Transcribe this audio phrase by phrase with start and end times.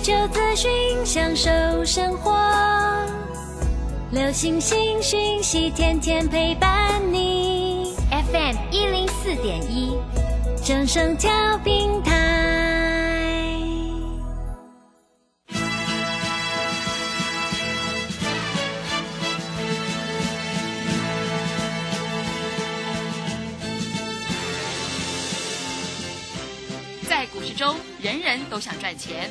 [0.00, 0.70] 就资讯，
[1.04, 1.48] 享受
[1.84, 2.32] 生活，
[4.10, 7.94] 流星星讯息，天天陪伴你。
[8.10, 9.96] FM 一零四点一，
[10.62, 11.30] 正声调
[11.64, 12.12] 平台。
[27.08, 29.30] 在股市中，人人都想赚钱，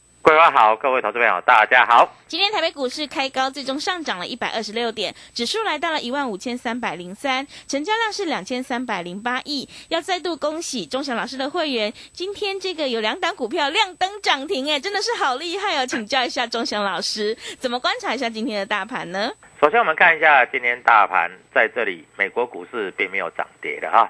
[0.23, 2.07] 桂花好，各位投资朋友大家好。
[2.27, 9.67] 今天台北股市开高，最终上涨了一百二十六点，指数来到了一万五千三百零三，成交量是两千三百零八亿。
[9.89, 15.87] 要再度恭喜钟祥老师的会员，今天这个有两档股票亮灯涨停，哎，真的是好厉害哦！
[15.87, 19.31] 请教一下钟祥老师，怎么观察一下今天的大盘呢？
[19.59, 24.07] 首先我们看一下今天大盘在这里，美国股市并没有涨跌的哈。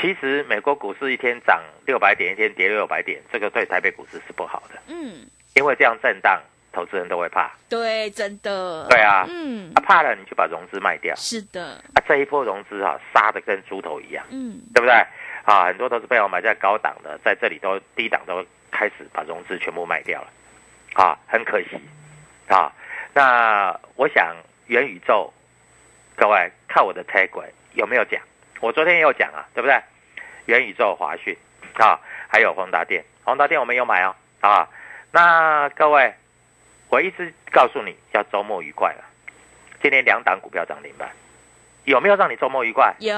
[0.00, 4.80] 其实美国股市一天涨六百点，一天跌六百点，这个对台北股市是不好的。
[4.86, 6.40] 嗯，因为这样震荡，
[6.72, 7.50] 投资人都会怕。
[7.68, 8.86] 对，真的。
[8.88, 11.14] 对啊，嗯，啊怕了你就把融资卖掉。
[11.16, 14.94] 是的，啊这一波融资啊杀的跟猪头一样，嗯，对不对？
[15.44, 20.28] 啊，很多投资朋友买在高档的，在这里都低档都开始把融资全部卖掉了，
[20.94, 21.80] 啊，很可惜，
[22.48, 22.72] 啊，
[23.12, 24.36] 那我想
[24.66, 25.32] 元宇宙，
[26.14, 27.28] 各位看我的 tag
[27.74, 28.22] 有没有讲？
[28.60, 29.82] 我昨天也有讲啊，对不对？
[30.46, 31.36] 元宇宙、华讯
[31.74, 31.98] 啊，
[32.28, 34.68] 还有宏达电，宏达电我们有买哦，啊，
[35.12, 36.14] 那各位，
[36.88, 39.04] 我一直告诉你要周末愉快了，
[39.82, 41.10] 今天两档股票涨停板，
[41.84, 42.94] 有没有让你周末愉快？
[42.98, 43.14] 有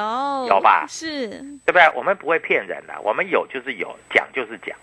[0.48, 1.88] 有吧是，对不对？
[1.94, 4.76] 我们不会骗人的，我们有就是有，讲就是讲，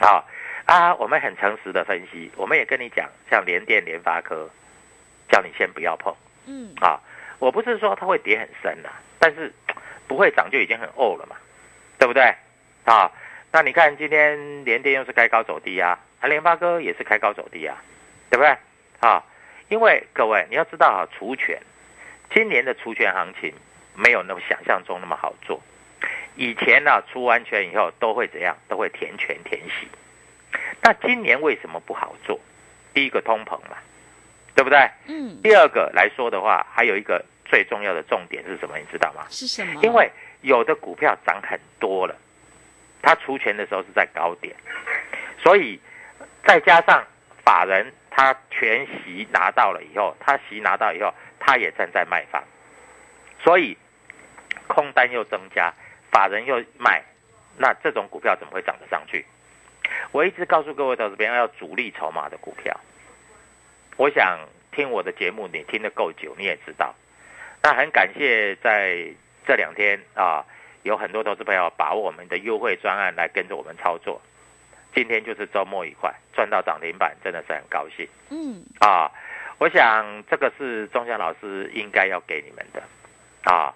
[0.00, 0.26] 好
[0.64, 4.48] 啊，我们很诚实的分析，我们也跟你讲，像联电、联发科，
[5.28, 6.14] 叫你先不要碰
[6.46, 6.98] 嗯，啊。
[7.38, 9.52] 我不是说它会跌很深啊、但是
[10.08, 11.36] 不会涨就已经很呕了嘛，
[11.98, 12.34] 对不对？
[12.86, 13.10] 啊，
[13.54, 17.80] 那你看今天联电又是开高走低啊，啊，联发哥也是开高走低啊，
[18.28, 18.48] 对不对？
[18.98, 19.22] 啊，
[19.68, 21.56] 因为各位你要知道啊，除权
[22.34, 23.54] 今年的除权行情
[23.94, 25.62] 没有那么想象中那么好做。
[26.34, 28.56] 以前呢、除完权以后都会怎样？
[28.66, 29.86] 都会填权填息。
[30.82, 32.40] 那今年为什么不好做？
[32.92, 33.76] 第一个通膨嘛，
[34.56, 34.90] 对不对？
[35.06, 38.76] 嗯，第二个来说的话，还有一个最重要的重点是什么？
[38.78, 39.24] 你知道吗？
[39.30, 39.80] 是什么？
[39.84, 40.10] 因为
[40.40, 42.16] 有的股票涨很多了，
[43.04, 44.56] 它除权的时候是在高点，
[45.38, 45.78] 所以
[46.46, 47.04] 再加上
[47.44, 52.42] 法人他全息拿到了以后，他息拿到以后，他也站在卖方，
[53.42, 53.76] 所以
[54.66, 55.70] 空单又增加，
[56.10, 57.04] 法人又卖，
[57.58, 59.26] 那这种股票怎么会涨得上去？
[60.12, 62.80] 我一直告诉各位投资朋友，要主力筹码的股票。
[63.96, 64.38] 我想
[64.72, 66.94] 听我的节目，你听得够久，你也知道。
[67.62, 69.06] 那很感谢在
[69.46, 70.44] 这两天啊，
[70.84, 74.20] 有很多投资朋友把握我们的优惠专案来跟着我们操作。
[74.94, 79.10] 今天就是周末愉快，赚到涨停板，真的是很高兴嗯，啊！
[79.58, 82.82] 我想这个是钟祥老师应该要给你们的
[83.50, 83.74] 啊。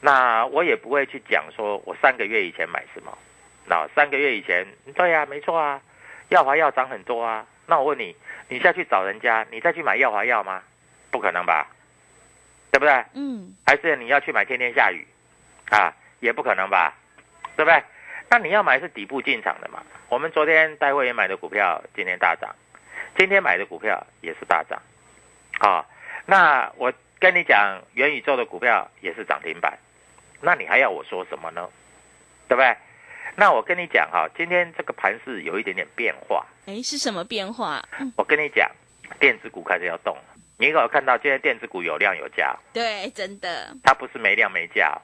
[0.00, 3.16] 那我也不会去讲说我三个月以前买什么，
[3.64, 5.80] 那三个月以前，对呀、没错啊，
[6.28, 7.46] 耀华药涨很多啊。
[7.66, 8.14] 那我问你，
[8.48, 10.62] 你下去找人家，你再去买耀华药吗？
[11.10, 11.66] 不可能吧，
[12.70, 13.04] 对不对？
[13.14, 15.06] 嗯，还是你要去买天天下雨
[15.70, 15.92] 啊？
[16.20, 16.94] 也不可能吧，
[17.56, 17.82] 对不对？
[18.30, 19.82] 那你要买是底部进场的嘛？
[20.08, 22.54] 我们昨天带会员买的股票今天大涨，
[23.16, 24.80] 今天买的股票也是大涨，
[25.58, 25.84] 啊，
[26.26, 29.78] 那我跟你讲，元宇宙的股票也是涨停板，
[30.40, 31.68] 那你还要我说什么呢？
[32.48, 32.76] 对不对？
[33.36, 37.82] 那我跟你讲哈，今天这个盘是有一点点变化，哎，是什么变化？
[37.98, 38.70] 嗯我跟你讲，
[39.18, 40.22] 电子股开始要动了。
[40.58, 42.56] 你有没有看到今天电子股有量有价？
[42.72, 44.98] 对，真的，它不是没量没价、哦，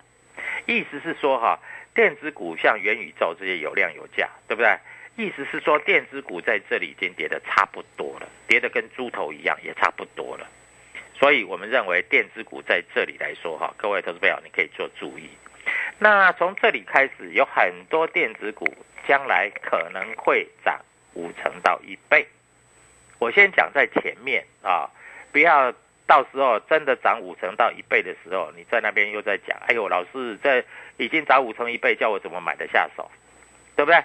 [0.64, 1.58] 意思是说哈，
[1.94, 4.78] 电子股像元宇宙这些有量有价，对不对？
[5.16, 10.46] 意思是说电子股在这里已经跌得差不多了，跌得跟猪头一样，也差不多了。
[11.18, 15.30] 所以我们认为电子股在这里来说哈，各位投资朋友你可以做注意。
[15.98, 18.66] 那从这里开始，有很多电子股
[19.08, 20.78] 将来可能会涨
[21.14, 22.26] 五成到一倍。
[23.18, 24.90] 我先讲在前面啊，
[25.32, 25.72] 不要
[26.06, 30.64] 到时候真的涨五成到一倍的时候，你在那边又在讲，哎呦，老师这
[30.96, 33.10] 已经涨五成一倍，叫我怎么买得下手，
[33.74, 34.02] 对不对？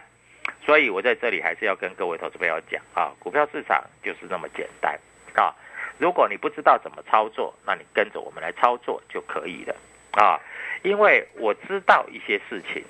[0.65, 4.99] 所以我在这里还是要跟各位投资朋友讲啊，股票市场就是那么简单
[5.35, 5.53] 啊。
[5.99, 9.75] 如果你不知道怎么操作，那你跟着我们来操作就可以了
[10.13, 10.39] 啊。
[10.81, 12.83] 因为我知道一些事情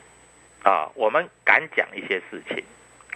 [0.64, 2.64] 啊，我们敢讲一些事情。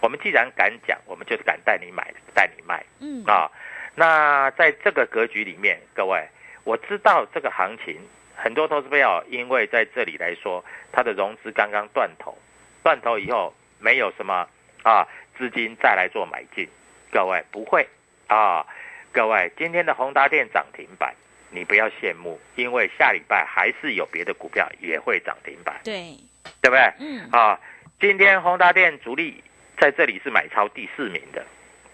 [0.02, 2.84] 我们既然敢讲，我们就敢带你买，带你卖。
[3.00, 3.50] 嗯啊，
[3.98, 6.22] 那在这个格局里面，各位，
[6.64, 7.98] 我知道这个行情
[8.36, 10.62] 很多投资朋友，因为在这里来说，
[10.92, 12.36] 它的融资刚刚断头，
[12.82, 14.46] 断头以后没有什么
[14.82, 15.08] 啊
[15.38, 16.68] 资金再来做买进。
[17.10, 17.88] 各位不会
[18.26, 18.66] 啊，
[19.12, 21.14] 各位今天的宏达电涨停板，
[21.48, 26.14] 你不要羡慕，因为下礼拜还是有别的股票也会涨停板，对，
[26.60, 26.92] 对不对？
[26.98, 27.58] 嗯，啊，
[27.98, 29.42] 今天宏达电主力
[29.78, 31.42] 在这里是买超第四名的。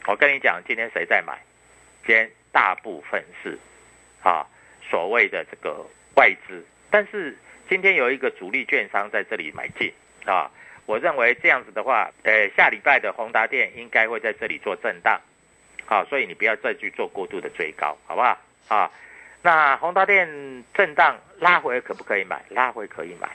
[0.06, 1.38] 我跟你讲，今天谁在买？
[2.06, 3.58] 间大部分是
[4.22, 4.46] 啊
[4.88, 5.84] 所谓的这个
[6.16, 7.36] 外资，但是
[7.68, 9.92] 今天有一个主力券商在这里买进
[10.26, 10.50] 啊。
[10.84, 15.20] 我认为这样子的话，呃，下礼拜的宏达电应该会在这里做震荡，
[15.86, 18.36] 好、所以你不要再去做过度的追高，好不好？
[18.66, 18.90] 啊，
[19.42, 22.42] 那宏达电震荡拉回可不可以买？
[22.48, 23.28] 拉回可以买，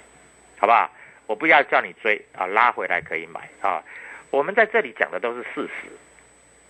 [0.60, 0.92] 好不好？
[1.26, 3.82] 我不要叫你追啊，拉回来可以买啊。
[4.30, 5.90] 我们在这里讲的都是事实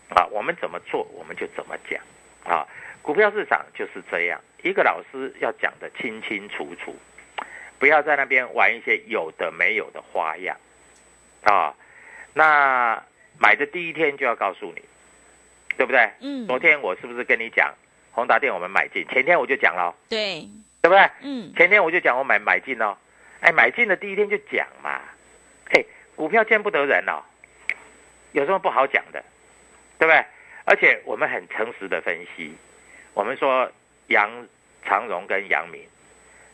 [0.09, 2.01] 啊，我们怎么做我们就怎么讲
[2.43, 2.67] 啊。
[3.01, 6.95] 股票市场就是这样，一个老师要讲的清清楚楚，
[7.79, 10.57] 不要在那边玩一些有的没有的花样
[11.43, 11.73] 啊。
[12.33, 13.01] 那
[13.39, 14.81] 买的第一天就要告诉你，
[15.77, 16.09] 对不对？
[16.19, 17.73] 嗯，昨天我是不是跟你讲
[18.11, 19.07] 宏达电我们买进？
[19.07, 20.41] 前天我就讲了，对，
[20.81, 21.09] 对不对？
[21.21, 22.97] 嗯，前天我就讲我买买进哦，
[23.39, 24.99] 哎，买进的第一天就讲嘛，
[25.71, 27.23] 嘿，股票见不得人哦，
[28.33, 29.23] 有什么不好讲的，
[29.97, 30.25] 对不对？
[30.65, 32.53] 而且我们很诚实的分析，
[33.13, 33.71] 我们说
[34.07, 34.29] 杨
[34.83, 35.81] 长荣跟杨明，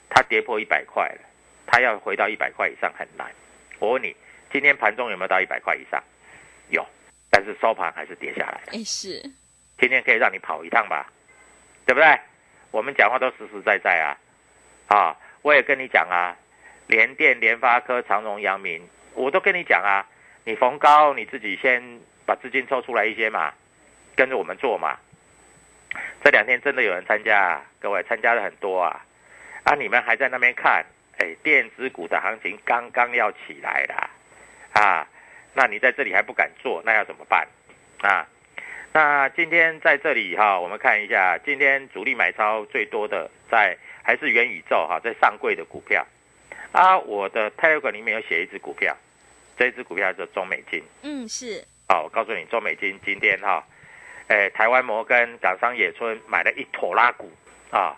[0.10, 1.22] 它跌破一百块了，
[1.66, 3.32] 它要回到一百块以上很难。
[3.80, 4.16] 我问你，
[4.52, 6.02] 今天盘中有没有到一百块以上？
[6.70, 6.86] 有，
[7.30, 8.62] 但是收盘还是跌下来了。
[8.72, 9.20] 哎是，
[9.80, 11.12] 今天可以让你跑一趟吧，
[11.86, 12.20] 对不对？
[12.72, 14.18] 我们讲话都实实在在啊，
[14.96, 16.38] 啊，我也跟你讲啊，
[16.88, 20.06] 联电、联发科、长荣、阳明，我都跟你讲啊，
[20.44, 23.54] 你逢高你自己先把资金抽出来一些嘛，
[24.16, 24.98] 跟着我们做嘛。
[26.24, 29.06] 这两天真的有人参加、各位参加了很多啊，
[29.64, 30.86] 啊，你们还在那边看，
[31.20, 34.10] 哎，电子股的行情刚刚要起来啦，
[34.74, 35.08] 啊，
[35.54, 37.48] 那你在这里还不敢做，那要怎么办
[38.02, 38.28] 啊？
[38.92, 46.06] 那今天在这里哈，我们看一下，今天主力买超最多的在还是元宇宙哈，在上柜的股票
[46.72, 46.98] 啊。
[47.00, 48.96] 我的 Telegram 里面有写一只股票，
[49.58, 50.84] 这一只股票叫中美金。
[51.02, 53.64] 嗯是，好，我告诉你，中美金今天哈，
[54.28, 57.32] 诶，台湾摩根、港商野村买了一坨拉股
[57.70, 57.96] 啊。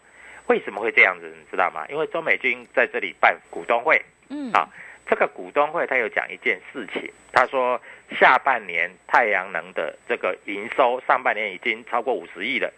[0.47, 1.33] 为什么会这样子？
[1.39, 1.85] 你知道吗？
[1.87, 4.67] 因为中美金在这里办股东会，嗯啊
[5.07, 7.81] 这个股东会他有讲一件事情，他说
[8.19, 12.69] 下半年太阳能的这个营收上半年已经超过五十亿了，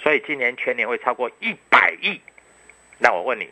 [0.00, 2.18] 所以今年全年会超过一百亿。
[2.96, 3.46] 那我问你，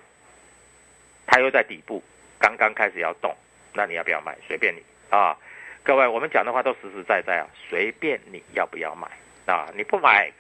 [1.27, 2.03] 他又在底部，
[2.39, 3.37] 刚刚开始要动，
[3.75, 4.35] 那你要不要买？
[4.49, 5.37] 随便你啊！
[5.83, 9.09] 各位，我们讲的话都实实在在啊，随便你要不要买
[9.47, 9.67] 啊！
[9.75, 10.31] 你不买，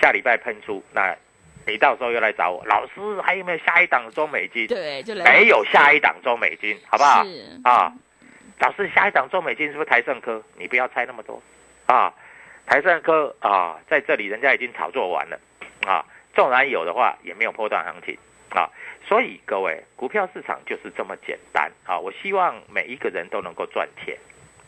[0.00, 1.14] 下礼拜喷出，那
[1.66, 4.66] 你到时候又来找我，老师还有没有下一档中美金？
[4.66, 7.24] 对，就来没有下一档中美金，好不好？
[7.24, 7.92] 是，啊，
[8.60, 10.42] 老师，下一档中美金是不是台盛科？
[10.56, 11.42] 你不要猜那么多
[11.86, 12.14] 啊！
[12.66, 15.38] 台盛科啊，在这里人家已经炒作完了
[15.86, 18.16] 啊，纵然有的话，也没有波段行情
[18.50, 18.70] 啊。
[19.06, 21.98] 所以各位，股票市场就是这么简单啊！
[21.98, 24.16] 我希望每一个人都能够赚钱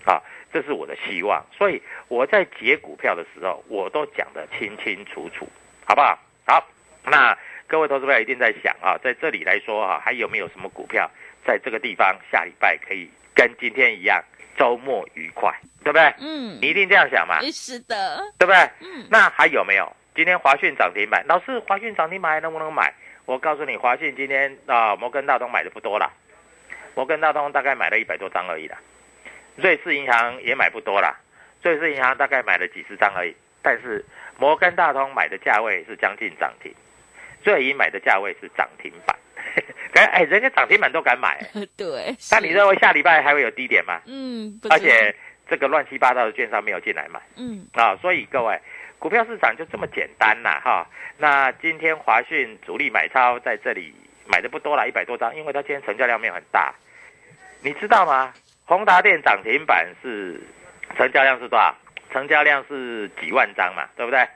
[0.06, 0.22] 啊，
[0.52, 1.44] 这是我的希望。
[1.52, 5.46] 所以我在解股票的时候，我都讲得清清楚楚，
[5.84, 6.18] 好不好？
[6.46, 6.66] 好，
[7.04, 7.36] 那
[7.66, 11.10] 各位投资朋友一定在想啊，在这里来说啊，还有没有什么股票
[11.44, 14.22] 在这个地方下礼拜可以跟今天一样，
[14.56, 15.52] 周末愉快，
[15.84, 16.14] 对不对？
[16.20, 18.56] 嗯你一定这样想嘛，哎是的，对不对？
[18.80, 19.94] 嗯那还有没有？
[20.14, 22.94] 今天华讯涨停板，老师，华讯涨停板还能不能买？
[23.26, 26.10] 我告诉你，华讯今天啊，摩根大通买的不多了，
[26.94, 28.78] 摩根大通大概买了一百多张而已啦，
[29.56, 31.16] 瑞士银行也买不多啦，
[31.62, 33.34] 瑞士银行大概买了几十张而已。
[33.62, 34.04] 但是
[34.38, 36.72] 摩根大通买的价位是将近涨停，
[37.42, 39.16] 瑞银买的价位是涨停板。
[40.12, 41.40] 哎，人家涨停板都敢买，
[41.76, 42.14] 对。
[42.30, 44.00] 那你认为下礼拜还会有低点吗？
[44.06, 45.14] 嗯，而且
[45.48, 48.60] 这个乱七八糟的券商没有进来买，嗯啊，所以各位，
[48.98, 50.86] 股票市场就这么简单呐，哈。
[51.16, 53.94] 那今天华讯主力买超在这里
[54.26, 56.74] 买的不多了，一百多张，因为它今天成交量没有很大，
[57.62, 58.34] 你知道吗？
[58.66, 60.40] 宏达电涨停板是
[60.96, 61.74] 成交量是多少？
[62.12, 64.26] 成交量是几万张嘛，对不对？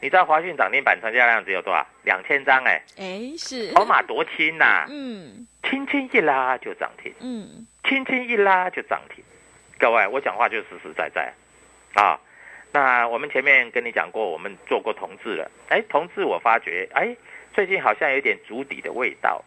[0.00, 1.86] 你知道华讯涨停板成交量只有多少？
[2.02, 9.24] 两千张哎，哎是，筹码多轻呐，嗯，轻轻一拉就涨停，嗯，轻轻一拉就涨停。
[9.78, 11.32] 各位，我讲话就实实在在
[11.94, 12.20] 啊。
[12.70, 17.16] 那我们前面跟你讲过，我们做过同志了，哎，同志我发觉，哎，
[17.54, 19.42] 最近好像有点足底的味道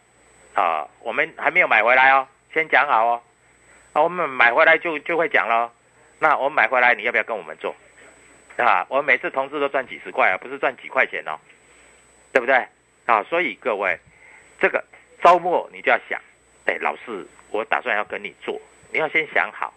[0.54, 0.88] 啊。
[1.00, 3.22] 我们还没有买回来哦，先讲好哦。
[3.92, 5.70] 啊，我们买回来就就会讲喽。
[6.18, 7.74] 那我们买回来，你要不要跟我们做？
[8.56, 11.38] 啊，我们每次同事都赚几十块啊，不是赚几块钱哦，
[12.32, 12.66] 对不对？
[13.06, 13.98] 啊，所以各位，
[14.60, 14.84] 这个
[15.22, 16.20] 周末你就要想，
[16.66, 18.60] 哎，老师，我打算要跟你做，
[18.92, 19.74] 你要先想好，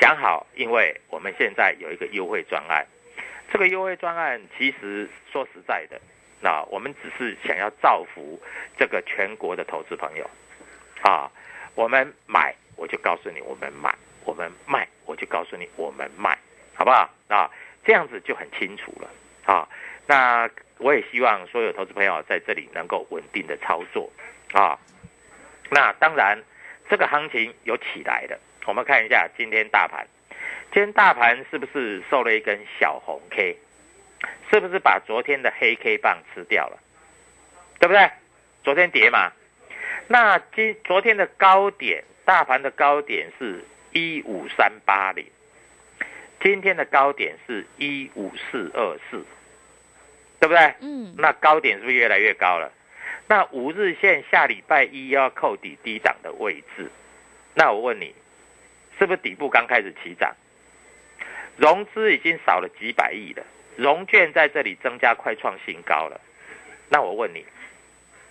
[0.00, 2.84] 想好，因为我们现在有一个优惠专案，
[3.52, 6.00] 这个优惠专案其实说实在的，
[6.40, 8.40] 那我们只是想要造福
[8.76, 10.28] 这个全国的投资朋友，
[11.02, 11.30] 啊，
[11.74, 16.36] 我们买我就告诉你我们买，我们卖我就告诉你我们卖，
[16.74, 17.08] 好不好？
[17.28, 17.48] 啊。
[17.84, 19.10] 这样子就很清楚了
[19.44, 19.68] 啊！
[20.06, 20.48] 那
[20.78, 24.08] 我也希望所有投资朋友在这里能够稳定的操作
[24.52, 24.78] 啊。
[25.68, 26.40] 那当然，
[26.88, 30.06] 这个行情有起来的，我们看一下今天大盘，
[30.72, 33.56] 今天大盘是不是收了一根小红 K？
[34.52, 36.78] 是不是把昨天的黑 K 棒吃掉了？
[37.80, 38.08] 对不对？
[38.62, 39.32] 昨天跌嘛，
[40.06, 45.26] 那今昨天的高点，大盘的高点是一五三八零。
[46.40, 49.24] 今天的高点是一五四二四，
[50.40, 50.74] 对不对？
[50.80, 51.14] 嗯。
[51.16, 52.72] 那高点是不是越来越高了？
[53.28, 56.90] 那五日线下礼拜一要扣底低档的位置，
[57.54, 58.14] 那我问你，
[58.98, 60.34] 是不是底部刚开始起涨？
[61.56, 63.44] 融资已经少了几百亿了，
[63.76, 66.20] 融券在这里增加快创新高了。
[66.88, 67.46] 那我问你，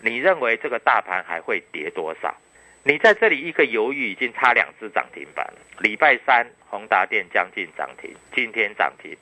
[0.02, 2.36] 你认为这个大盘还会跌多少？
[2.84, 5.54] 你在这里一个犹豫，已经差两只涨停板了。
[5.80, 9.16] 礼拜三宏达电将近涨停，今天涨停，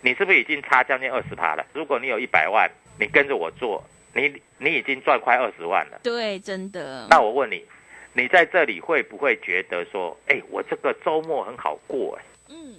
[0.00, 1.66] 你是不是已经差将近二十趴了？
[1.74, 6.00] 如果你有一百万，你跟着我做，你你已经赚快二十万了。
[6.02, 7.06] 对，真的。
[7.10, 7.66] 那我问你，
[8.14, 12.18] 你在这里会不会觉得说，哎，我这个周末很好过？
[12.18, 12.76] 哎，嗯，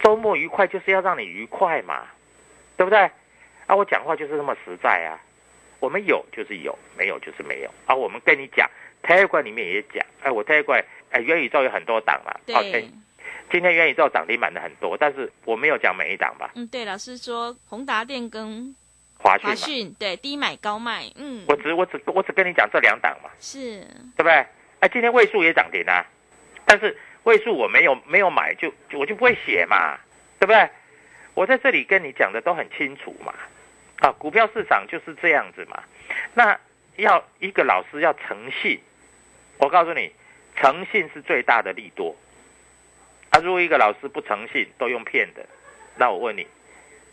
[0.00, 2.08] 周末愉快就是要让你愉快嘛，
[2.76, 2.98] 对不对？
[3.66, 5.14] 啊，我讲话就是那么实在啊。
[5.78, 7.70] 我们有就是有，没有就是没有。
[7.86, 8.68] 啊，我们跟你讲。
[9.02, 12.32] 泰冠里面也讲，哎，我泰冠，哎，元宇宙有很多档嘛。
[12.46, 12.88] 对。
[13.50, 16.52] 今天元宇宙涨停板的很多，但是我没有讲每一档吧。
[16.54, 18.72] 嗯，对，老师说宏达电跟
[19.18, 19.48] 华讯。
[19.48, 21.10] 华讯对，低买高卖。
[21.16, 21.44] 嗯。
[21.48, 23.30] 我只我只我只跟你讲这两档嘛。
[23.40, 23.80] 是。
[24.16, 24.46] 对不对？
[24.78, 26.06] 哎，今天位数也涨停啊，
[26.64, 29.98] 但是位数我没有没有买，就我就不会写嘛，
[30.38, 30.70] 对不对？
[31.34, 33.34] 我在这里跟你讲的都很清楚嘛。
[33.98, 35.82] 啊，股票市场就是这样子嘛。
[36.34, 36.56] 那
[36.96, 38.78] 要一个老师要诚信。
[39.60, 40.10] 我告诉你，
[40.56, 42.16] 诚信是最大的利多。
[43.30, 45.46] 啊，如果一个老师不诚信，都用骗的，
[45.96, 46.46] 那我问你，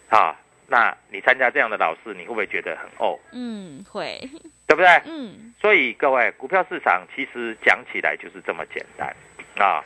[0.10, 0.36] 啊，
[0.68, 3.20] 那你参加这样的老师，你会不会觉得很哦？
[3.34, 4.18] 嗯，会，
[4.66, 4.88] 对不对？
[5.06, 5.54] 嗯。
[5.62, 9.16] 所以各位，股票市场其实讲起来就是这么简单
[9.58, 9.84] 啊。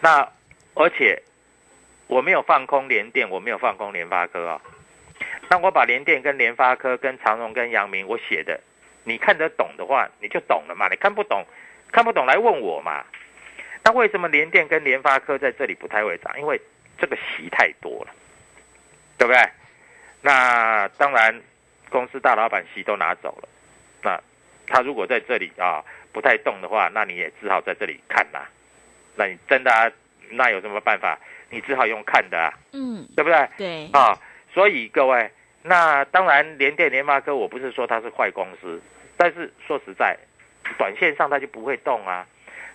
[0.00, 0.28] 那
[0.74, 1.22] 而且
[2.06, 4.60] 我没有放空联电，我没有放空联发科啊。
[5.50, 8.60] 那我把联电跟联发科跟长荣跟阳明我写的，
[9.04, 10.88] 你看得懂的话，你就懂了嘛。
[10.88, 11.44] 你看不懂。
[11.90, 13.04] 看不懂来问我嘛？
[13.84, 16.38] 那为什么联电跟联发科在这里不太会涨？
[16.38, 16.60] 因为
[16.98, 18.12] 这个席太多了，
[19.16, 19.40] 对不对？
[20.20, 21.34] 那当然，
[21.88, 23.48] 公司大老板席都拿走了，
[24.02, 24.20] 那
[24.66, 28.40] 他如果在这里啊不太动的话，那你也只好在这里看呐。
[29.16, 29.90] 那你真的啊，
[30.30, 31.18] 那有什么办法？
[31.48, 33.48] 你只好用看的啊，嗯，对不对？
[33.56, 34.18] 对啊，
[34.52, 35.30] 所以各位，
[35.62, 38.82] 那当然联电、联发科，我不是说它是坏公司，
[39.16, 40.14] 但是说实在。
[40.76, 42.26] 短线上它就不会动啊，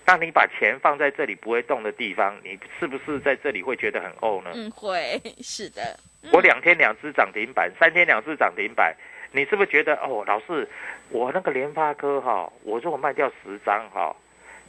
[0.05, 4.51] 那你把钱放在这里不会动的地方，你是不是在这里会觉得很哦呢？
[4.53, 5.99] 嗯，会是的。
[6.31, 8.95] 我两天两只涨停板，三天两只涨停板，
[9.31, 10.67] 你是不是觉得哦，老师，
[11.09, 14.15] 我那个联发科哈，我如果卖掉十张哈，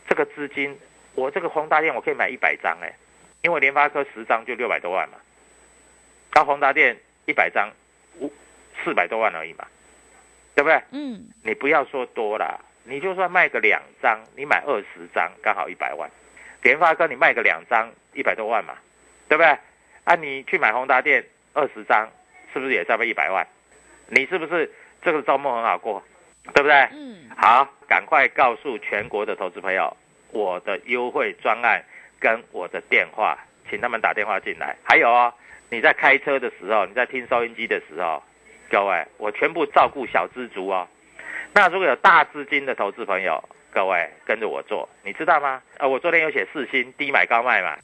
[0.09, 0.77] 这个资金
[1.15, 2.93] 我这个宏达电我可以买一百张哎，
[3.43, 5.19] 因为联发科十张就六百多万嘛，
[6.35, 7.71] 那宏达电一百张
[8.19, 8.33] 五
[8.83, 9.65] 四百多万而已嘛，
[10.57, 10.83] 对不对？
[10.91, 12.61] 嗯，你不要说多了。
[12.85, 16.09] 你就算卖个两张，你买二十张，刚好一百万。
[16.63, 18.75] 联发科你卖个两张，一百多万嘛，
[19.29, 19.59] 对不对？
[20.05, 21.25] 啊，你去买宏达电
[21.55, 22.09] 二十张，
[22.53, 23.47] 是不是也在卖一百万？
[24.09, 24.71] 你是不是
[25.03, 26.03] 这个周末很好过，
[26.55, 26.75] 对不对？
[26.93, 29.97] 嗯，好，赶快告诉全国的投资朋友，
[30.31, 31.83] 我的优惠专案
[32.21, 33.39] 跟我的电话，
[33.71, 34.77] 请他们打电话进来。
[34.83, 35.33] 还有哦，
[35.71, 38.23] 你在开车的时候，你在听收音机的时候，
[38.71, 40.87] 各位，我全部照顾小资族哦。
[41.55, 45.63] 那如果有大资金的投资朋友，各位跟着我做，你知道吗？
[45.79, 47.79] 呃，我昨天有写四星低买高卖嘛，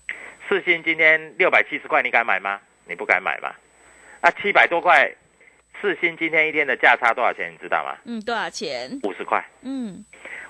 [0.48, 2.60] 四星今天六百七十块，你敢买吗？
[2.84, 3.54] 你不敢买嘛？
[4.22, 5.08] 啊，七百多块，
[5.80, 7.52] 四星今天一天的价差多少钱？
[7.52, 7.96] 你知道吗？
[8.06, 8.90] 嗯，多少钱？
[9.04, 9.40] 五十块。
[9.62, 10.04] 嗯，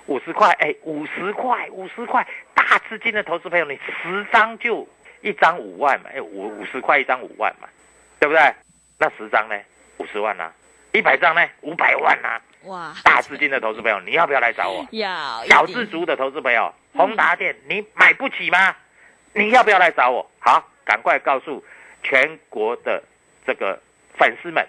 [0.07, 4.89] 五十块，哎，五十块，五十块，大资金的投资朋友，你十张就
[5.21, 7.69] 一张五万嘛，哎，五五十块一张五万嘛，
[8.19, 8.41] 对不对？
[8.99, 9.61] 那十张呢？
[9.99, 10.50] 五十万呐、
[10.93, 11.47] 一百张呢？
[11.61, 14.87] 五百万呐、哇，大资金的投资朋友，你要不要来找我？
[14.90, 18.76] 要小资族的投资朋友，宏达电你买不起吗？
[19.33, 20.31] 你要不要来找我？
[20.38, 21.64] 好，赶快告诉
[22.02, 23.02] 全国的
[23.47, 23.81] 这个
[24.19, 24.67] 粉丝们，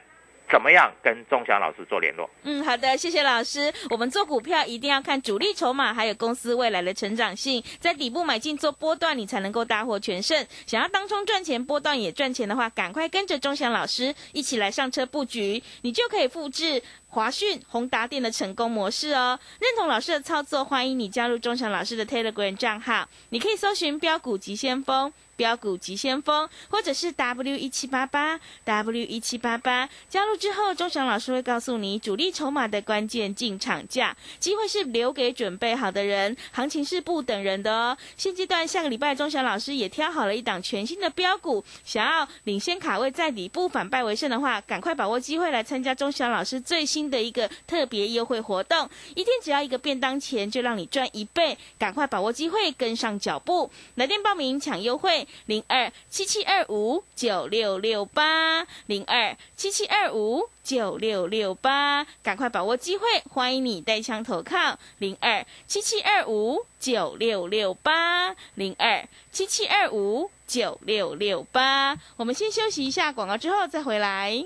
[0.50, 2.30] 怎么样跟钟祥老师做联络？
[2.44, 3.74] 嗯，好的，谢谢老师。
[3.90, 10.46] 我们做股票一定要看主力筹码，还有公司未来的成长性，在底部买进做波段，你才能够大获全胜。
[10.66, 16.82] 想要当中赚钱，波段也赚钱的话，赶快跟着钟祥老师一起来上车布局，你就可以复制。
[17.12, 25.12] 华讯、宏达电的成功模式哦，认同老师的操作，欢迎你加入钟祥老师的 Telegram 账号，你可以搜寻“标股急先锋”。
[25.38, 37.98] 标股急先锋，或者是 W 一七八八 W 一七八八，加入之后，钟祥老师会告诉你主力筹码的关键进场价，机会是留给准备好的人，行情是不等人的哦。
[38.16, 55.28] 现阶段下个礼拜，钟祥老师也挑好了一档全新的标股，想要领先卡位在底部反败为胜的话，赶快把握机会来参加钟祥老师最新新的一个特别优惠活动，一天只要一个便当钱，就让你赚一倍，赶快把握机会，跟上脚步，来电报名抢优惠。
[55.48, 64.78] 零二七七二五九六六八，零二七七二五九六六八，赶快把握机会，欢迎你带枪投靠。
[65.00, 71.98] 零二七七二五九六六八，零二七七二五九六六八。
[72.18, 74.46] 我们先休息一下广告，之后再回来。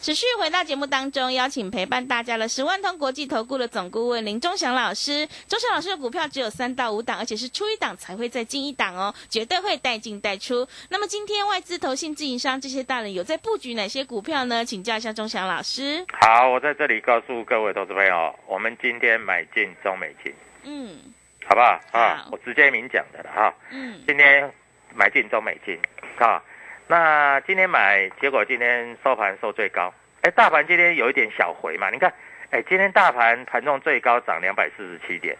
[0.00, 5.28] 持续回到节目当中，邀请陪伴大家的十万通国际投顾的总顾问林忠祥老师。
[5.46, 10.66] 忠祥老师的股票只有三到五档，而且是出一档才会再进一档哦，绝对会带进带出。
[10.88, 14.64] 那么今天外资、投信、自营商这些大人有在布局哪些股票呢？
[14.64, 16.02] 请教一下忠祥老师。
[16.18, 20.32] 好，我在这里告诉各位投资朋友，我们今天买进中美金，
[20.62, 20.98] 嗯
[21.44, 21.78] 好不好？
[21.92, 23.54] 啊好，我直接明讲的了哈。
[23.70, 24.50] 嗯，今天
[24.94, 25.78] 买进中美金
[26.18, 26.42] 啊，
[26.90, 29.94] 那今天买，结果今天收盘收最高。
[30.22, 32.12] 哎，大盘今天有一点小回嘛，你看，
[32.50, 35.36] 哎，今天大盘盘中最高涨两百四十七点，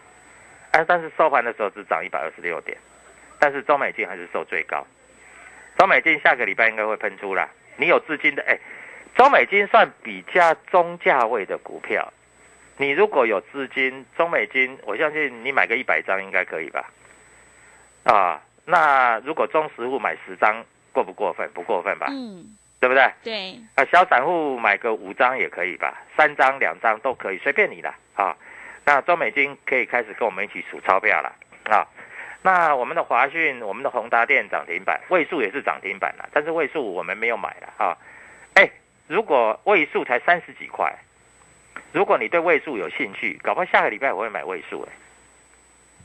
[0.71, 2.77] 哎，但是收盘的时候只涨一百二十六点，
[3.37, 4.87] 但是中美金还是收最高。
[5.77, 7.49] 中美金下个礼拜应该会喷出啦。
[7.75, 8.57] 你有资金的，哎，
[9.13, 12.13] 中美金算比较中价位的股票。
[12.77, 16.89] 你如果有资金，中美金，我相信你买个一百张应该可以吧？
[18.05, 21.49] 啊，那如果中实户买十张过不过分？
[21.53, 22.07] 不过分吧？
[22.09, 23.11] 嗯，对不对？
[23.23, 28.35] 对，啊，小散户买个五张也可以吧，三张、两张都可以，随便你的啊。
[28.83, 31.33] 那中美金可以开始跟我们一起数钞票了
[31.65, 31.87] 啊。
[32.41, 37.97] 那我们的华讯、我们的宏达电涨停板，位数也是涨停板了，但是位数我们没有买了啊。
[38.55, 38.69] 哎，
[39.07, 40.91] 如果位数才三十几块，
[41.93, 44.93] 如果你对位数有兴趣，搞不好下个礼拜我会买位数哎。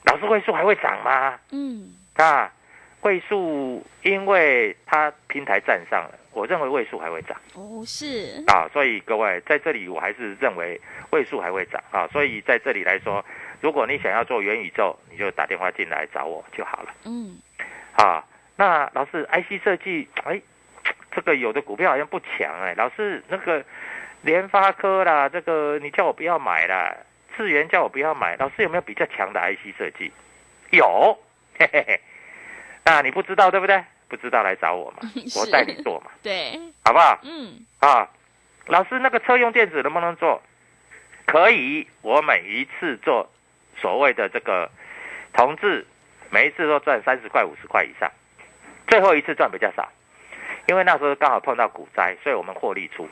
[0.04, 1.40] 老师，位数还会涨吗？
[1.50, 2.52] 嗯啊，
[3.02, 10.80] 位数因为它平台站上了，我认为位数还会涨哦是，啊，所以各位在这里我还是认为
[11.10, 13.24] 位数还会涨啊，所以在这里来说，
[13.60, 17.38] 如果你想要做元宇宙，你就打电话进来找我就好了嗯
[17.96, 18.24] 啊。
[18.56, 20.40] 那老师，IC 设计，哎，
[21.14, 23.64] 这个有的股票好像不强哎，老师那个
[24.22, 26.96] 联发科啦，这个你叫我不要买啦，
[27.36, 30.10] 智源叫我不要买，老师有没有比较强的 IC 设计？
[30.70, 31.16] 有，
[31.58, 32.00] 嘿嘿嘿。
[32.86, 33.84] 那你不知道对不对？
[34.08, 34.98] 不知道来找我嘛，
[35.36, 37.18] 我带你做嘛，对，好不好？
[37.24, 38.08] 嗯啊，
[38.66, 40.40] 老师，那个车用电子能不能做？
[41.26, 43.28] 可以，我每一次做
[43.76, 44.70] 所谓的这个
[45.32, 45.84] 同志，
[46.30, 48.08] 每一次都赚三十块、五十块以上，
[48.86, 49.90] 最后一次赚比较少。
[50.68, 53.08] 因为那时候刚好碰到股灾，所以我们获利出。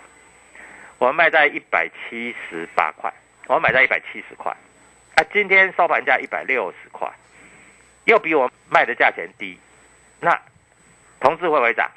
[0.98, 3.12] 我们卖在一百七十八块，
[3.48, 4.52] 我买在一百七十块，
[5.16, 7.10] 啊，今天收盘价一百六十块，
[8.04, 9.58] 又比我卖的价钱低，
[10.20, 10.40] 那
[11.20, 11.90] 同志会不会涨？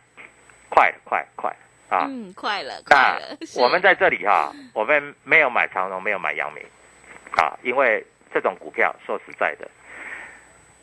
[0.70, 1.56] 快了，快快
[1.89, 2.06] 啊！
[2.10, 3.38] 嗯，快了，快那了。
[3.56, 6.63] 我们在这里哈、我们没有买长荣，没有买阳明，
[7.38, 9.70] 啊，因为这种股票说实在的，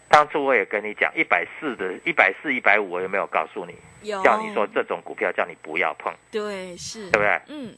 [0.08, 3.74] 当初我也跟你讲，一百四的、一百四、一百五，我有没有告诉你？
[4.02, 7.40] 有叫你说这种股票叫你不要碰，对是，对不对？
[7.48, 7.74] 嗯，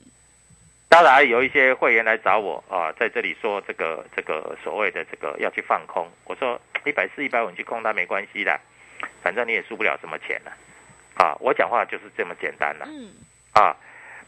[0.96, 8.58] 当然有一些会员来找我啊，在这里说这个这个所谓的这个要去放空，我说一百四、一百五你去空它没关系的，
[9.22, 10.56] 反正你也输不了什么钱了、
[11.16, 11.36] 啊。
[11.38, 13.12] 我讲话就是这么简单了、嗯，
[13.52, 13.76] 啊，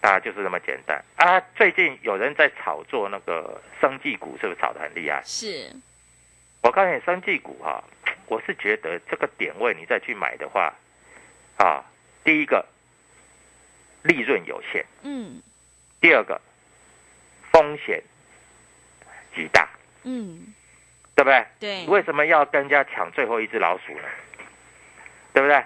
[0.03, 1.41] 啊，就是这么简单啊。
[1.57, 5.23] 最近有人在炒作那个生技股，是不是炒得很厉害？
[5.25, 5.75] 是，
[6.61, 7.83] 我告诉你，生技股哈、
[8.27, 10.71] 我是觉得这个点位你再去买的话，
[11.57, 11.83] 啊，
[12.23, 12.63] 第一个
[14.03, 15.41] 利润有限，嗯
[15.99, 16.39] 第二个
[17.59, 18.01] 风险
[19.35, 19.69] 极大，
[20.05, 20.55] 嗯，
[21.17, 21.45] 对不对？
[21.59, 24.05] 对，为什么要跟人家抢最后一只老鼠呢？
[25.33, 25.65] 对不对？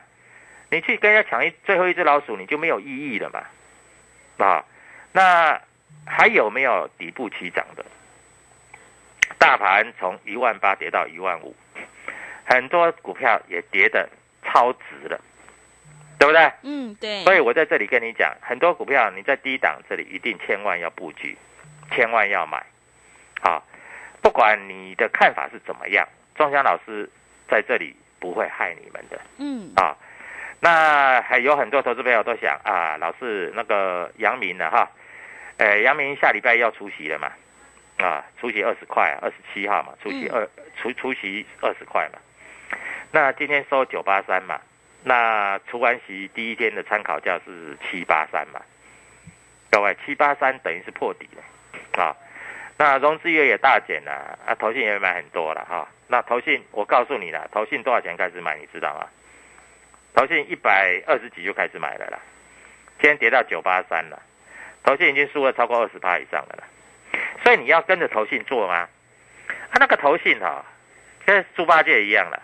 [0.70, 3.44] 你去跟人家抢一最后一只老鼠，你就没有意义了嘛。
[4.42, 4.64] 啊，
[5.12, 5.60] 那
[6.06, 7.84] 还有没有底部起涨的？
[9.38, 11.54] 大盘从一万八跌到一万五，
[12.46, 14.08] 很多股票也跌的
[14.42, 15.20] 超值了，
[16.18, 16.52] 对不对？
[16.62, 21.36] 嗯对，所以我在这里跟你讲，很多股票你在低档这里一定千万要布局，
[21.90, 22.64] 千万要买，
[23.42, 23.62] 啊，
[24.22, 27.08] 不管你的看法是怎么样，钟祥老师
[27.48, 29.20] 在这里不会害你们的。
[29.38, 29.72] 嗯。
[29.76, 29.96] 啊。
[30.64, 34.88] 那还有很多投资朋友都想啊，老师那个杨明呢哈，
[35.56, 37.32] 呃，杨明下礼拜要出席了嘛，
[37.98, 40.48] 啊，出席二十块，二十七号嘛，出席二
[40.80, 42.20] 出出席二十块嘛，
[43.10, 44.60] 那今天收九八三嘛，
[45.02, 48.62] 那除完息第一天的参考价是七八三嘛，
[49.68, 51.42] 各位七八三等于是破底了
[52.00, 52.16] 啊。
[52.78, 55.88] 那融资月也大减了啊，投信也买很多了哈。
[56.08, 59.06] 那投信我告诉你了，投信多少钱开始买，你知道吗？
[60.14, 62.18] 投信一百二十几就开始买了啦，
[63.00, 64.20] 今天跌到九八三了，
[64.82, 66.64] 投信已经输了超过二十趴以上了。
[67.44, 68.74] 所以你要跟着投信做吗？
[68.74, 70.64] 啊，那个投信哈、
[71.24, 72.42] 跟猪八戒一样了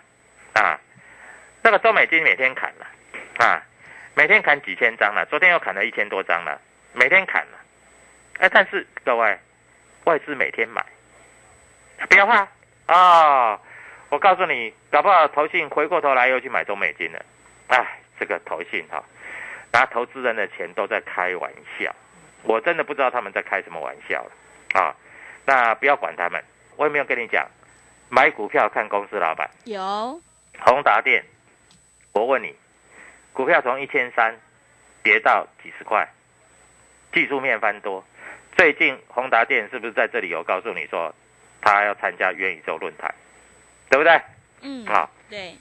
[0.53, 0.79] 啊。
[1.61, 2.87] 那个周美金每天砍了
[3.45, 3.61] 啊，
[4.15, 6.59] 每天砍几千张了，昨天又砍了一千多张了，
[6.93, 7.58] 每天砍了。
[8.39, 9.37] 哎，但是各位，
[10.05, 10.83] 外资每天买，
[12.09, 12.47] 不要怕
[12.87, 13.59] 啊、
[14.09, 17.23] 我告诉你，搞不好投信回过头来又去买中美金了。
[17.67, 19.03] 哎，这个投信哈、
[19.73, 21.93] 拿投资人的钱都在开玩笑，
[22.43, 24.31] 我真的不知道他们在开什么玩笑了
[24.81, 24.95] 啊。
[25.45, 26.43] 那不要管他们，
[26.77, 27.45] 我有没有跟你讲，
[28.09, 29.49] 买股票看公司老板。
[29.65, 30.21] 有，
[30.61, 31.23] 宏达电，
[32.13, 32.55] 我问你，
[33.33, 34.33] 股票从一千三
[35.03, 36.07] 跌到几十块，
[37.11, 38.03] 技术面翻多。
[38.59, 41.15] 最近宏达电是不是在这里有告诉你说，
[41.61, 43.15] 他要参加元宇宙论坛，
[43.89, 44.21] 对不对？
[44.59, 45.55] 嗯好，对，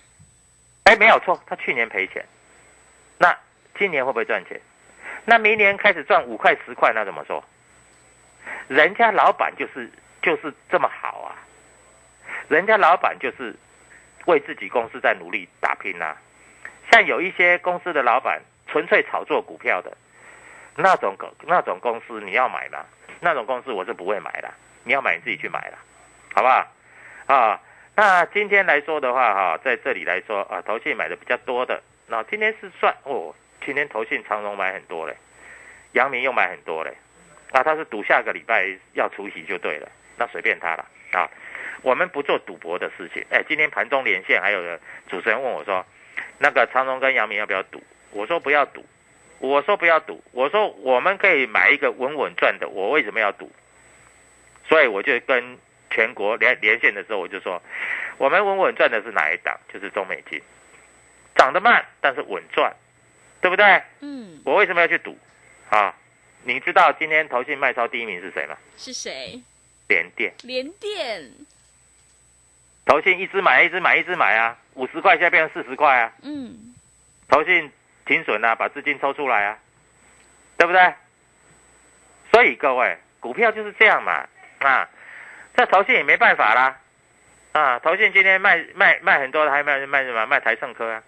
[0.83, 2.27] 哎，没有错，他去年赔钱，
[3.17, 3.33] 那
[3.79, 4.61] 今年会不会赚钱？
[5.27, 7.45] 那明年开始赚五块十块，那怎么说？
[8.67, 9.89] 人家老板就是
[10.21, 11.39] 就是这么好啊，
[12.49, 13.55] 人家老板就是
[14.27, 16.17] 为自己公司在努力打拼呐、
[16.91, 19.97] 像有一些公司的老板纯粹炒作股票的，
[20.81, 22.85] 那种公那种公司你要买吗？
[23.19, 24.49] 那种公司我是不会买的，
[24.85, 25.79] 你要买你自己去买了，
[26.33, 26.69] 好不好？
[27.27, 27.61] 啊，
[27.97, 33.35] 那今天来说的话，哈、在这里来说啊，投信买的比较多的，那今天是算哦，
[33.67, 35.17] 今天投信长荣买很多嘞，
[35.95, 36.95] 阳明又买很多嘞，
[37.51, 41.29] 啊，他是赌下个礼拜要除息就对了，那随便他了啊。
[41.83, 43.25] 我们不做赌博的事情。
[43.31, 44.61] 哎，今天盘中连线，还有
[45.09, 45.85] 主持人问我说，
[46.39, 47.83] 那个长荣跟阳明要不要赌？
[48.11, 48.85] 我说不要赌，
[49.39, 53.51] 我说不要赌，我说我们可以买一个稳稳赚的，我为什么要赌？
[54.69, 55.59] 所以我就跟
[55.91, 57.63] 全国连连线的时候，我就说，
[58.19, 59.59] 我们稳稳赚的是哪一档？
[59.73, 60.41] 就是中美金，
[61.35, 62.75] 涨得慢，但是稳赚，
[63.41, 63.83] 对不对？
[64.01, 65.17] 嗯，我为什么要去赌？
[65.71, 65.95] 啊，
[66.43, 68.57] 你知道今天投信卖超第一名是谁吗？
[68.77, 69.41] 是谁？
[69.87, 70.33] 联电。
[70.43, 71.31] 联电，
[72.85, 76.75] 投信一直买，一直买，一直买啊，五十块现在变成四十块啊，嗯，
[77.29, 77.71] 投信
[78.09, 79.59] 停损啊，把资金抽出来啊，
[80.57, 80.95] 对不对？
[82.33, 84.27] 所以各位，股票就是这样嘛，
[84.61, 84.89] 啊，
[85.55, 86.77] 这投信也没办法啦，
[87.53, 90.27] 啊，投信今天卖卖卖很多的，还卖卖什么？
[90.27, 91.03] 卖台盛科啊，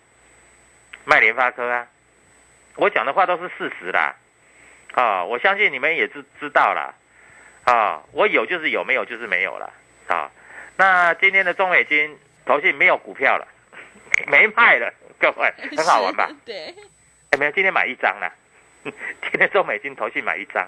[1.05, 1.87] 卖联发科啊，
[2.77, 4.15] 我讲的话都是事实啦，
[4.93, 6.95] 啊，我相信你们也知知道啦，
[7.65, 9.73] 啊，我有就是有，没有就是没有了，
[10.09, 10.31] 啊。
[10.77, 13.47] 那今天的中美金投信没有股票了，
[14.29, 14.93] 没卖了，
[15.31, 16.31] 各位很好玩吧？
[16.47, 16.75] 对，
[17.31, 17.53] 哎没有？
[17.53, 18.33] 今天买一张了，
[18.83, 18.93] 今
[19.33, 20.67] 天中美金投信买一张。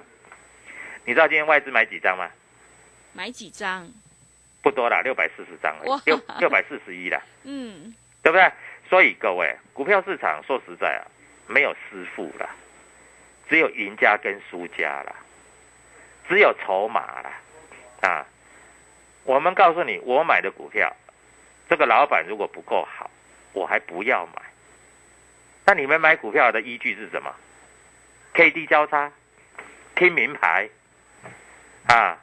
[1.04, 2.30] 你知道今天外资买几张吗？
[3.14, 3.88] 买几张？
[4.62, 8.52] 不多了，六百四十张而哇已，六六百四十一了， 嗯，对不对？
[8.88, 11.02] 所以各位，股票市场说实在啊，
[11.46, 12.48] 没有师傅了，
[13.48, 15.16] 只有赢家跟输家了，
[16.28, 17.32] 只有筹码了
[18.02, 18.26] 啊。
[19.24, 20.94] 我们告诉你，我买的股票，
[21.68, 23.10] 这个老板如果不够好，
[23.52, 24.42] 我还不要买。
[25.64, 27.34] 那你们买股票的依据是什么
[28.34, 29.10] ？K D 交叉，
[29.94, 30.68] 听名牌
[31.88, 32.18] 啊，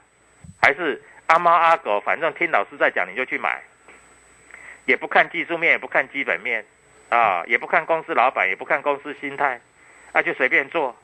[0.61, 2.01] 还是阿猫阿狗？
[2.01, 3.61] 反正听老师在讲你就去买，
[4.85, 6.65] 也不看技术面，也不看基本面
[7.09, 9.61] 啊，也不看公司老板，也不看公司心态，
[10.13, 10.95] 那、就随便做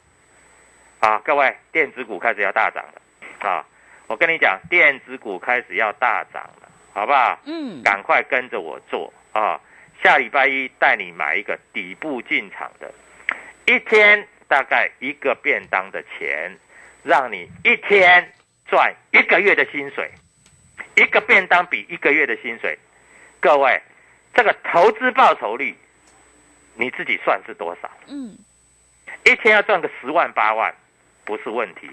[1.00, 1.22] 啊！
[1.24, 3.66] 各位，电子股开始要大涨了啊！
[4.08, 7.40] 我跟你讲，电子股开始要大涨了，好不好？
[7.46, 9.60] 嗯，赶快跟着我做啊！
[10.06, 12.94] 下礼拜一带你买一个底部进场的，
[13.66, 16.56] 一天大概一个便当的钱，
[17.02, 18.32] 让你一天
[18.68, 20.12] 赚一个月的薪水，
[20.94, 22.78] 一个便当比一个月的薪水。
[23.40, 23.82] 各位，
[24.36, 25.76] 这个投资报酬率，
[26.76, 27.90] 你自己算是多少？
[28.06, 28.38] 嗯，
[29.24, 30.72] 一天要赚个十万八万，
[31.24, 31.90] 不是问题。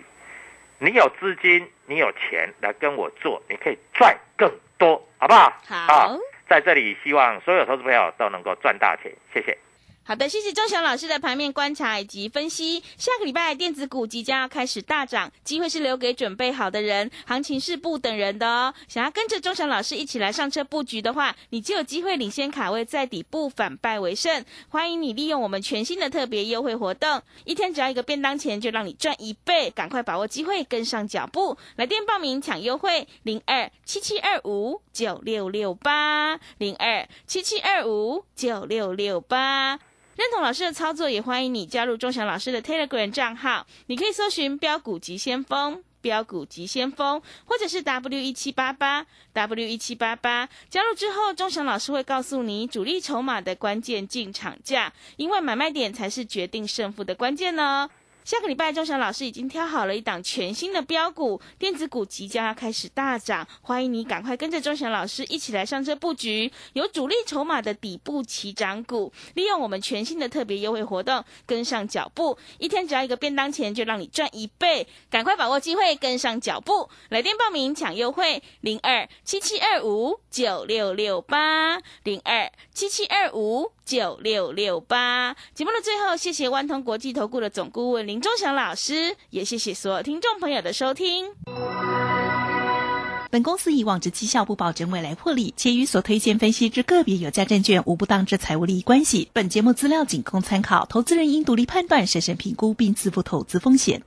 [0.79, 5.51] 你有资金，你有钱来跟我做，你可以赚更多，好不好？
[5.67, 6.19] 好啊
[6.49, 9.57] 在这里希望所有投资朋友都能够赚大钱，谢谢。
[10.05, 12.83] 好的，谢谢钟祥老师的盘面观察以及分析。
[12.99, 18.75] 下个礼拜电子股即将要开始大涨，机会是留给准备好的人，行情是不等人的哦。
[18.89, 24.45] 想要跟着钟祥老师一起来上车布局的话，你就有机会领先卡位，在底部反败为胜。
[24.69, 31.57] 欢迎你利用我们全新的特别优惠活动，一天只要一个便当钱，就让你赚一倍，赶快把握机会，跟上脚步。
[31.77, 39.79] 来电报名抢优惠，零二七七二五九六六八零二七七二五九六六八。
[40.15, 43.67] 认同老师的操作，也欢迎你加入钟祥老师的 Telegram 账号。
[43.87, 50.47] 你可以搜寻“标股急先锋”、“标股急先锋”，或者是 W 一七八八 W 一七八八。
[50.69, 57.89] 加入之后，钟祥老师会告诉你主力筹码的关键进场价，因为买卖点才是决定胜负的关键呢。
[58.25, 85.35] 下个礼拜，钟祥老师已经挑好了一档全新的标股，电子股即将要开始大涨，欢迎你赶快跟着钟祥老师一起来上车布局，有主力筹码的底部起涨股，利用我们全新的特别优惠活动，跟上脚步，一天只要一个便当钱，就让你赚一倍，赶快把握机会，跟上脚步，来电报名抢优惠，零二七七二五九六六八，零二七七二五九六六八。
[85.55, 91.25] 节目的最后，谢谢万通国际投顾的总顾问林忠祥老师，也谢谢所有听众朋友的收听。
[93.31, 99.31] 本公司以往之绩效不保证未来获利，且与所推荐分析之个别有价证券无不当之财务利益关系。
[99.33, 104.03] 本节目资料仅供参考，投资人应独立判断、审慎评估并自负投资风险。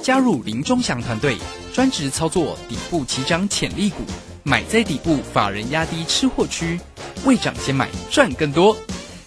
[0.00, 1.36] 加入林忠祥团队，
[1.74, 4.04] 专职操作底部起涨潜力股，
[4.44, 6.78] 买在底部，法人压低吃货区，
[7.24, 8.76] 未涨先买赚更多。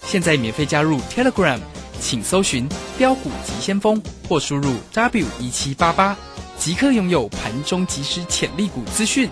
[0.06, 1.60] 现在免费加入 Telegram，
[2.00, 6.16] 请搜寻“标股急先锋”或输入 W 一七八八，
[6.58, 9.28] 即刻拥有盘中即时潜力股资讯。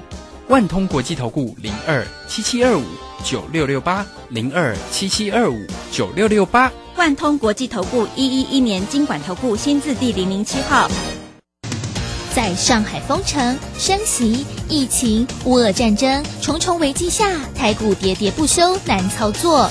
[0.48, 2.84] 万通国际投顾零二七七二五
[3.24, 6.70] 九六六八零二七七二五九六六八。
[6.96, 10.90] 万通国际投顾一一一年经管投顾新字第零零七号。
[12.34, 19.70] 在上海封城、升息、疫情、乌俄战争重重危机下，台股喋喋不休，难操作。